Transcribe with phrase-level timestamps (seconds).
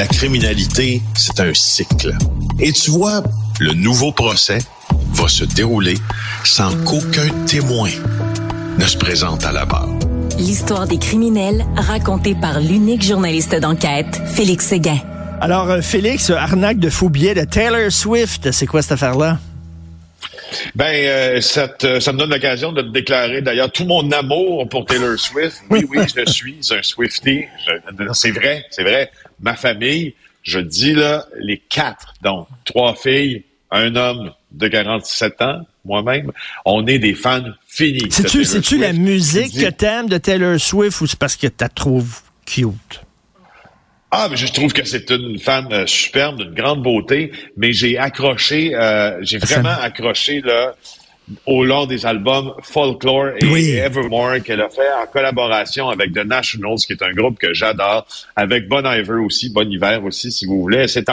[0.00, 2.16] la criminalité, c'est un cycle.
[2.58, 3.22] Et tu vois,
[3.58, 4.56] le nouveau procès
[5.12, 5.98] va se dérouler
[6.42, 7.90] sans qu'aucun témoin
[8.78, 9.90] ne se présente à la barre.
[10.38, 15.00] L'histoire des criminels racontée par l'unique journaliste d'enquête, Félix Séguin.
[15.42, 19.38] Alors, euh, Félix, arnaque de faux billets de Taylor Swift, c'est quoi cette affaire-là?
[20.74, 25.18] Ben, euh, ça, me donne l'occasion de te déclarer d'ailleurs tout mon amour pour Taylor
[25.18, 25.62] Swift.
[25.70, 27.44] Oui, oui, je suis un Swiftie.
[28.12, 29.10] C'est vrai, c'est vrai.
[29.40, 35.66] Ma famille, je dis là, les quatre, donc trois filles, un homme de 47 ans,
[35.84, 36.32] moi-même,
[36.64, 38.10] on est des fans finis.
[38.10, 42.20] C'est-tu, la musique que t'aimes de Taylor Swift ou c'est parce que tu la trouves
[42.44, 43.00] cute?
[44.12, 47.96] Ah, mais je trouve que c'est une femme euh, superbe, d'une grande beauté, mais j'ai
[47.96, 50.74] accroché, euh, j'ai vraiment accroché là
[51.46, 56.78] au long des albums Folklore et Evermore qu'elle a fait en collaboration avec The Nationals,
[56.78, 60.60] qui est un groupe que j'adore, avec Bon Iver aussi, Bon Hiver aussi, si vous
[60.60, 60.88] voulez.
[60.88, 61.10] Cette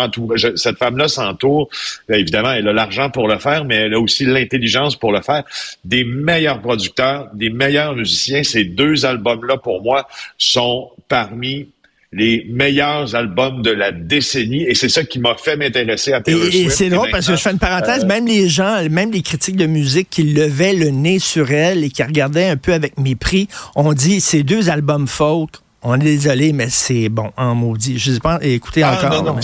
[0.78, 1.70] femme-là s'entoure,
[2.10, 5.44] évidemment, elle a l'argent pour le faire, mais elle a aussi l'intelligence pour le faire.
[5.84, 8.44] Des meilleurs producteurs, des meilleurs musiciens.
[8.44, 11.70] Ces deux albums-là, pour moi, sont parmi
[12.14, 16.46] les meilleurs albums de la décennie et c'est ça qui m'a fait m'intéresser à Taylor
[16.54, 19.12] Et, et c'est drôle parce que je fais une parenthèse, euh, même les gens, même
[19.12, 22.74] les critiques de musique qui levaient le nez sur elle et qui regardaient un peu
[22.74, 25.52] avec mépris, ont dit ces deux albums folk,
[25.84, 27.98] on est désolé, mais c'est bon en maudit.
[27.98, 29.24] Je sais pas, écoutez ah, encore.
[29.24, 29.40] Non, non.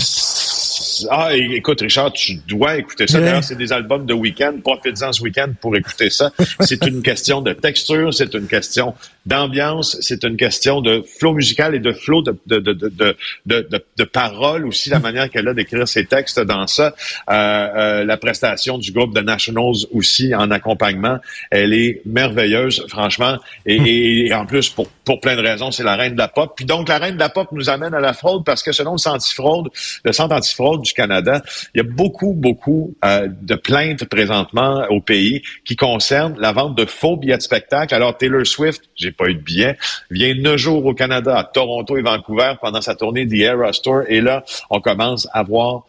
[1.10, 3.20] Ah, écoute, Richard, tu dois écouter ça.
[3.20, 4.54] D'ailleurs, c'est des albums de week-end.
[4.62, 6.30] Profite-en ce week-end pour écouter ça.
[6.60, 8.94] c'est une question de texture, c'est une question
[9.26, 13.84] d'ambiance, c'est une question de flow musical et de flow de, de, de, de, de,
[13.96, 16.94] de paroles aussi, la manière qu'elle a d'écrire ses textes dans ça.
[17.30, 21.18] Euh, euh, la prestation du groupe de Nationals aussi en accompagnement,
[21.50, 23.38] elle est merveilleuse, franchement.
[23.66, 26.23] Et, et en plus, pour, pour plein de raisons, c'est la reine de la
[26.56, 28.92] Puis donc, la reine de la pop nous amène à la fraude parce que selon
[28.92, 29.70] le Centre antifraude,
[30.04, 31.42] le du Canada,
[31.74, 36.76] il y a beaucoup, beaucoup euh, de plaintes présentement au pays qui concernent la vente
[36.76, 37.94] de faux billets de spectacle.
[37.94, 39.76] Alors, Taylor Swift, j'ai pas eu de billets,
[40.10, 44.02] vient neuf jours au Canada, à Toronto et Vancouver pendant sa tournée The Eras Tour.
[44.08, 45.84] Et là, on commence à voir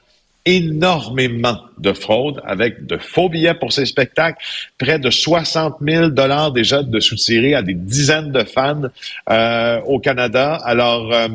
[0.45, 4.38] énormément de fraude avec de faux billets pour ces spectacles,
[4.78, 8.83] près de 60 000 dollars déjà de soutirés à des dizaines de fans
[9.29, 10.59] euh, au Canada.
[10.63, 11.28] Alors, euh,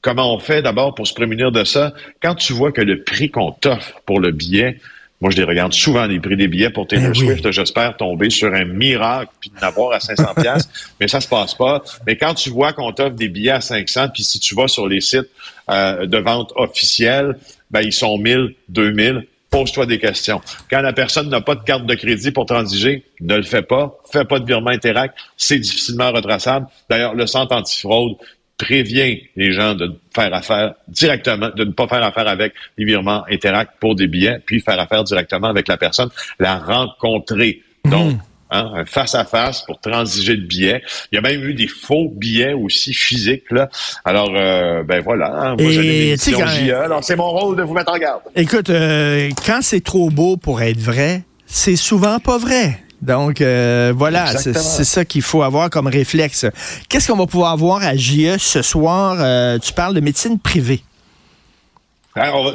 [0.00, 1.92] comment on fait d'abord pour se prémunir de ça?
[2.22, 4.78] Quand tu vois que le prix qu'on t'offre pour le billet
[5.22, 7.48] moi, je les regarde souvent, les prix des billets pour Taylor eh Swift.
[7.52, 10.68] J'espère tomber sur un miracle puis d'avoir à 500 pièces,
[11.00, 11.80] mais ça se passe pas.
[12.04, 14.88] Mais quand tu vois qu'on t'offre des billets à 500, puis si tu vas sur
[14.88, 15.28] les sites
[15.70, 17.38] euh, de vente officiels,
[17.70, 19.28] ben, ils sont 1000, 2000.
[19.48, 20.40] Pose-toi des questions.
[20.68, 23.96] Quand la personne n'a pas de carte de crédit pour transiger, ne le fais pas.
[24.10, 25.14] Fais pas de virement Interact.
[25.36, 26.66] C'est difficilement retraçable.
[26.90, 28.16] D'ailleurs, le centre antifraude
[28.62, 33.24] prévient les gens de faire affaire directement, de ne pas faire affaire avec les virements
[33.28, 37.62] Interact pour des billets, puis faire affaire directement avec la personne, la rencontrer.
[37.84, 38.18] Donc, hmm.
[38.50, 40.82] hein, un face-à-face pour transiger le billet.
[41.10, 43.50] Il y a même eu des faux billets aussi physiques.
[43.50, 43.68] Là.
[44.04, 45.32] Alors, euh, ben voilà.
[45.34, 48.22] Hein, moi, j'ai alors c'est mon rôle de vous mettre en garde.
[48.36, 52.78] Écoute, euh, quand c'est trop beau pour être vrai, c'est souvent pas vrai.
[53.02, 56.46] Donc, euh, voilà, c'est ça qu'il faut avoir comme réflexe.
[56.88, 59.16] Qu'est-ce qu'on va pouvoir voir à JE ce soir?
[59.18, 60.82] Euh, tu parles de médecine privée.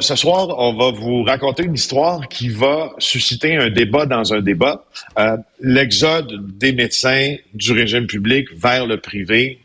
[0.00, 4.40] Ce soir, on va vous raconter une histoire qui va susciter un débat dans un
[4.40, 4.84] débat.
[5.18, 9.60] Euh, l'exode des médecins du régime public vers le privé,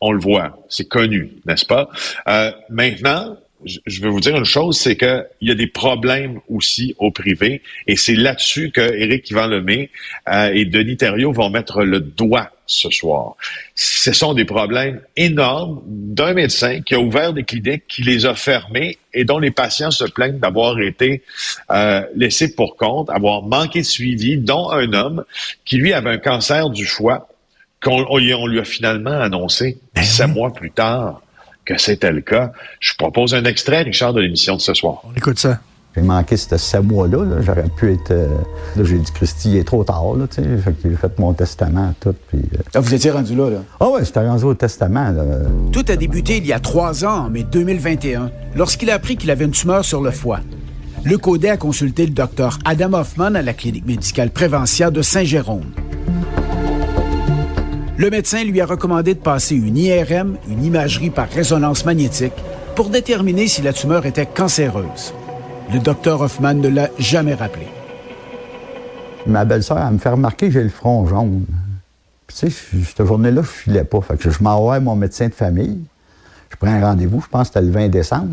[0.00, 1.88] on le voit, c'est connu, n'est-ce pas?
[2.68, 7.10] maintenant, je veux vous dire une chose, c'est qu'il y a des problèmes aussi au
[7.10, 9.90] privé, et c'est là-dessus que Éric Yvan Lemay
[10.28, 13.34] euh, et Denis Thériault vont mettre le doigt ce soir.
[13.74, 18.34] Ce sont des problèmes énormes d'un médecin qui a ouvert des cliniques, qui les a
[18.34, 21.22] fermées et dont les patients se plaignent d'avoir été
[21.70, 25.24] euh, laissés pour compte, avoir manqué de suivi, dont un homme
[25.64, 27.28] qui, lui, avait un cancer du foie
[27.80, 31.22] qu'on on lui a finalement annoncé ben sept mois plus tard
[31.68, 32.52] que c'était le cas.
[32.80, 35.02] Je propose un extrait, Richard, de l'émission de ce soir.
[35.04, 35.60] On écoute ça.
[35.94, 37.40] J'ai manqué ces mois-là.
[37.40, 38.10] J'aurais pu être.
[38.10, 38.28] Euh,
[38.76, 40.14] là, j'ai dit, Christy, il est trop tard.
[40.14, 42.14] Là, j'ai fait mon testament, tout.
[42.28, 42.62] Puis, euh.
[42.74, 43.58] ah, vous étiez rendu là, là?
[43.80, 45.10] Ah, ouais, j'étais rendu au testament.
[45.10, 45.24] Là.
[45.72, 49.30] Tout a débuté il y a trois ans, en mai 2021, lorsqu'il a appris qu'il
[49.30, 50.40] avait une tumeur sur le foie.
[51.04, 55.64] Le Codet a consulté le docteur Adam Hoffman à la clinique médicale Préventia de Saint-Jérôme.
[57.98, 62.32] Le médecin lui a recommandé de passer une IRM, une imagerie par résonance magnétique,
[62.76, 65.12] pour déterminer si la tumeur était cancéreuse.
[65.72, 67.66] Le docteur Hoffman ne l'a jamais rappelé.
[69.26, 71.44] Ma belle-sœur, elle me fait remarquer que j'ai le front jaune.
[72.28, 74.00] tu sais, cette journée-là, je filais pas.
[74.00, 75.80] Fait que je m'envoie mon médecin de famille.
[76.50, 78.30] Je prends un rendez-vous, je pense que c'était le 20 décembre.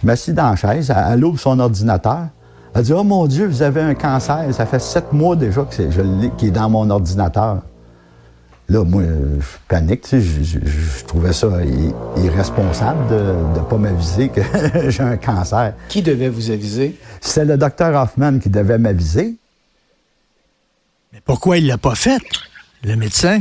[0.00, 2.28] Je m'assis dans la chaise, elle, ouvre son ordinateur.
[2.72, 4.44] Elle dit Oh mon Dieu, vous avez un cancer.
[4.52, 7.62] Ça fait sept mois déjà que est dans mon ordinateur.
[8.68, 11.48] Là, moi, je panique, tu sais, je, trouvais ça
[12.16, 14.40] irresponsable de ne pas m'aviser que
[14.90, 15.74] j'ai un cancer.
[15.88, 16.96] Qui devait vous aviser?
[17.20, 19.36] C'est le docteur Hoffman qui devait m'aviser.
[21.12, 22.20] Mais pourquoi il l'a pas fait,
[22.82, 23.38] le médecin?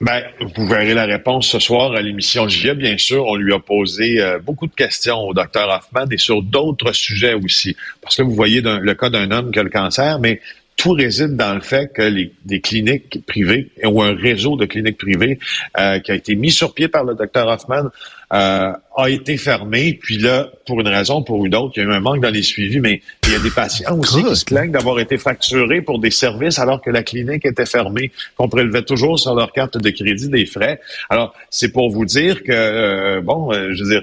[0.00, 0.22] Ben,
[0.56, 2.72] vous verrez la réponse ce soir à l'émission JE.
[2.72, 6.42] Bien sûr, on lui a posé euh, beaucoup de questions au docteur Hoffman et sur
[6.42, 7.76] d'autres sujets aussi.
[8.02, 10.40] Parce que vous voyez le cas d'un homme qui a le cancer, mais
[10.76, 14.98] tout réside dans le fait que les, des cliniques privées ou un réseau de cliniques
[14.98, 15.38] privées
[15.78, 17.90] euh, qui a été mis sur pied par le docteur Hoffman
[18.32, 19.98] euh, a été fermé.
[20.00, 22.30] Puis là, pour une raison, pour une autre, il y a eu un manque dans
[22.30, 25.80] les suivis, mais il y a des patients aussi qui se plaignent d'avoir été facturés
[25.80, 29.78] pour des services alors que la clinique était fermée, qu'on prélevait toujours sur leur carte
[29.78, 30.80] de crédit des frais.
[31.08, 34.02] Alors, c'est pour vous dire que, euh, bon, je veux dire,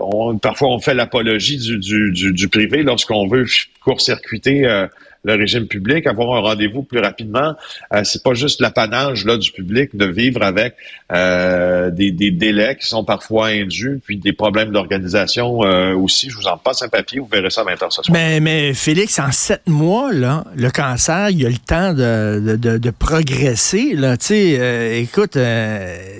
[0.00, 3.46] on, parfois on fait l'apologie du, du, du, du, privé lorsqu'on veut
[3.84, 4.86] court-circuiter
[5.24, 7.54] le régime public, avoir un rendez-vous plus rapidement.
[7.94, 10.74] Euh, c'est pas juste l'apanage là du public de vivre avec
[11.12, 16.28] euh, des, délais qui sont parfois indus, puis des problèmes d'organisation euh, aussi.
[16.30, 18.12] Je vous en passe un papier, vous verrez ça à 20 h ce soir.
[18.12, 22.90] Mais, mais Félix, en sept mois, là, le cancer, il a le temps de, de,
[22.90, 23.94] progresser.
[23.94, 24.16] Là.
[24.30, 25.38] Euh, écoute,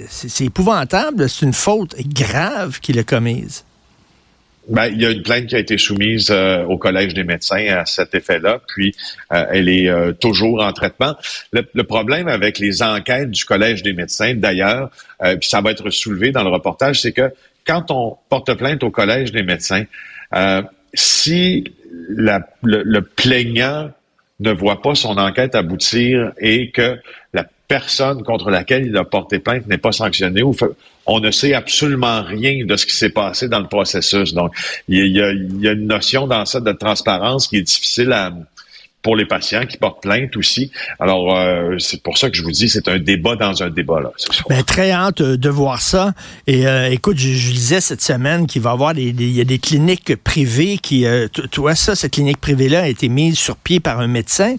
[0.09, 1.29] c'est épouvantable.
[1.29, 3.65] C'est une faute grave qu'il a commise.
[4.69, 7.67] Ben, il y a une plainte qui a été soumise euh, au Collège des médecins
[7.67, 8.95] à cet effet-là, puis
[9.33, 11.17] euh, elle est euh, toujours en traitement.
[11.53, 16.31] Le, problème avec les enquêtes du Collège des médecins, d'ailleurs, puis ça va être soulevé
[16.31, 17.33] dans le reportage, c'est que
[17.67, 19.85] quand on porte plainte au Collège des médecins,
[20.95, 21.65] si
[22.09, 23.91] la, le, le plaignant
[24.41, 26.99] ne voit pas son enquête aboutir et que
[27.35, 30.55] la personne contre laquelle il a porté plainte n'est pas sanctionnée ou
[31.07, 34.35] on ne sait absolument rien de ce qui s'est passé dans le processus.
[34.35, 34.53] Donc,
[34.89, 38.31] il y, a, une notion dans ça de transparence qui est difficile à,
[39.03, 40.71] pour les patients qui portent plainte aussi.
[41.01, 44.01] Alors, euh, c'est pour ça que je vous dis, c'est un débat dans un débat.
[44.01, 44.13] Là,
[44.49, 46.13] ben, très hâte euh, de voir ça.
[46.47, 49.41] Et euh, écoute, je, je, lisais cette semaine qu'il va y avoir des, il y
[49.41, 51.05] a des cliniques privées qui,
[51.51, 54.57] toi, ça, cette clinique privée-là a été mise sur pied par un médecin.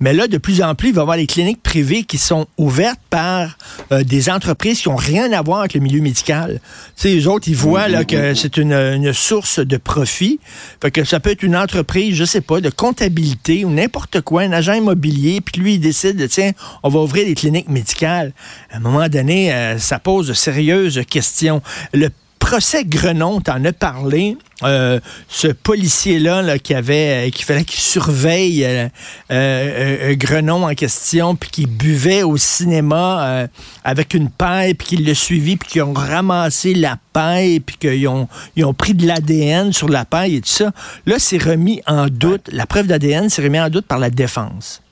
[0.00, 2.46] Mais là, de plus en plus, il va y avoir des cliniques privées qui sont
[2.58, 3.56] ouvertes par
[3.90, 6.60] des entreprises qui n'ont rien à voir avec le milieu médical.
[6.96, 10.38] Tu sais, les autres, ils voient là, que c'est une, une, source de profit.
[10.82, 13.85] Fait que ça peut être une entreprise, je sais pas, de comptabilité ou n'importe
[14.22, 16.52] quoi, un agent immobilier, puis lui, il décide, tiens,
[16.82, 18.32] on va ouvrir des cliniques médicales.
[18.70, 21.62] À un moment donné, euh, ça pose de sérieuses questions.
[21.92, 22.10] Le
[22.46, 24.38] procès Grenon, t'en as parlé.
[24.62, 28.64] Euh, ce policier-là là, qui avait, euh, qui fallait qu'il surveille
[29.32, 33.48] euh, Grenon en question, puis qui buvait au cinéma
[33.82, 38.06] avec une paille, puis qu'il l'a suivi, puis qu'ils ont ramassé la paille, puis qu'ils
[38.06, 40.70] ont, ils ont pris de l'ADN sur la paille et tout ça.
[41.04, 42.48] Là, c'est remis en doute.
[42.52, 44.82] La preuve d'ADN s'est remis en doute par la défense.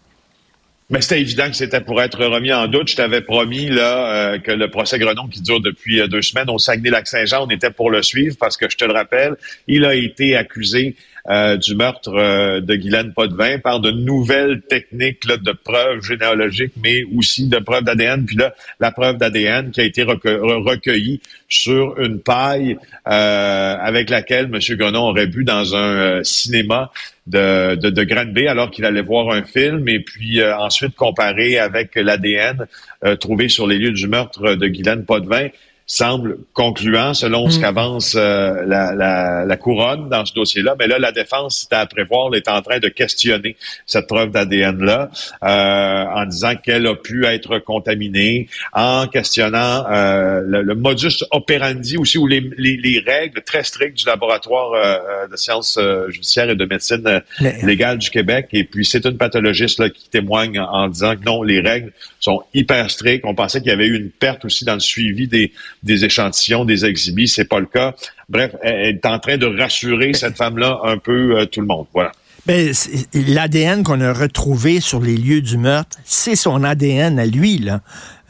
[0.91, 2.91] Mais c'était évident que c'était pour être remis en doute.
[2.91, 6.51] Je t'avais promis là euh, que le procès Grenon qui dure depuis euh, deux semaines
[6.51, 9.35] au Saguenay-Lac-Saint-Jean, on était pour le suivre parce que je te le rappelle,
[9.67, 10.95] il a été accusé
[11.29, 17.49] euh, du meurtre de Guylaine Potvin par de nouvelles techniques de preuves généalogiques, mais aussi
[17.49, 18.27] de preuves d'ADN.
[18.27, 24.77] Puis là, la preuve d'ADN qui a été recueillie sur une paille avec laquelle M.
[24.77, 26.91] Grenon aurait bu dans un cinéma
[27.27, 31.95] de, de, de alors qu'il allait voir un film et puis euh, ensuite comparer avec
[31.95, 32.67] l'ADN
[33.05, 35.49] euh, trouvé sur les lieux du meurtre de Guylaine Potvin
[35.87, 37.61] semble concluant selon ce mm.
[37.61, 40.77] qu'avance euh, la, la, la, couronne dans ce dossier-là.
[40.79, 45.11] Mais là, la défense, c'était à prévoir, est en train de questionner cette preuve d'ADN-là
[45.43, 52.17] euh, en disant qu'elle a pu être contaminée, en questionnant euh, le, modus operandi aussi,
[52.17, 57.23] ou les, les, les, règles très strictes du laboratoire de sciences judiciaires et de médecine
[57.63, 58.49] légale du Québec.
[58.53, 62.43] Et puis, c'est une pathologiste là, qui témoigne en disant que non, les règles sont
[62.55, 63.25] hyper strictes.
[63.25, 65.53] On pensait qu'il y avait eu une perte aussi dans le suivi des
[65.85, 67.29] des échantillons, des exhibits.
[67.29, 67.95] C'est pas le cas.
[68.29, 71.87] Bref, elle est en train de rassurer cette femme-là un peu euh, tout le monde.
[71.93, 72.13] Voilà.
[72.47, 72.73] Ben,
[73.15, 77.81] l'ADN qu'on a retrouvé sur les lieux du meurtre, c'est son ADN à lui, là.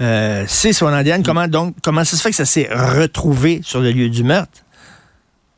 [0.00, 1.22] Euh, c'est son ADN.
[1.24, 4.52] Comment donc, comment ça se fait que ça s'est retrouvé sur le lieu du meurtre?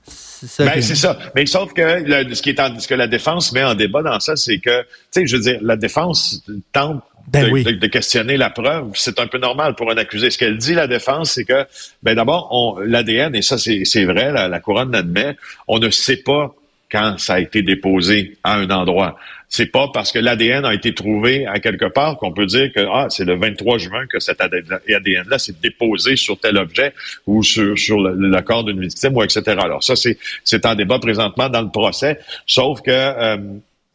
[0.06, 1.18] C'est ça, ben, ça.
[1.34, 4.20] Mais sauf que ce, qui est en, ce que la défense met en débat dans
[4.20, 8.50] ça, c'est que, tu sais, je veux dire, la défense tente ben de, questionner la
[8.50, 8.90] preuve.
[8.94, 10.30] C'est un peu normal pour un accusé.
[10.30, 11.66] Ce qu'elle dit, la défense, c'est que,
[12.02, 16.54] ben d'abord, l'ADN, et ça c'est vrai, la, couronne l'admet, on ne sait pas
[16.90, 19.18] quand ça a été déposé à un endroit.
[19.48, 22.80] C'est pas parce que l'ADN a été trouvé à quelque part qu'on peut dire que
[22.92, 26.92] ah, c'est le 23 juin que cet ADN-là s'est déposé sur tel objet
[27.26, 29.42] ou sur, sur le, corps d'une victime ou etc.
[29.60, 33.36] Alors ça, c'est, c'est en débat présentement dans le procès, sauf que euh,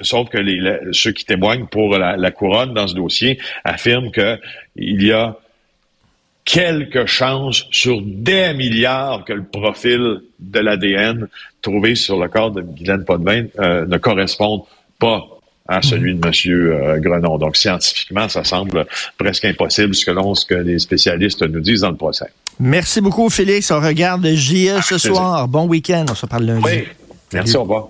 [0.02, 4.40] sauf que les, ceux qui témoignent pour la, la, couronne dans ce dossier affirment que
[4.76, 5.38] il y a
[6.46, 11.28] quelques chances sur des milliards que le profil de l'ADN
[11.62, 14.62] trouvé sur le corps de Guylaine Potvin euh, ne corresponde
[15.00, 15.28] pas
[15.68, 16.34] à celui de M.
[16.48, 17.38] Euh, Grenon.
[17.38, 18.86] Donc, scientifiquement, ça semble
[19.18, 22.28] presque impossible selon ce que les spécialistes nous disent dans le procès.
[22.60, 23.72] Merci beaucoup, Félix.
[23.72, 25.48] On regarde JE ce soir.
[25.48, 26.06] Bon week-end.
[26.10, 26.64] On se parle lundi.
[26.66, 26.84] Oui.
[27.34, 27.88] Merci, au revoir.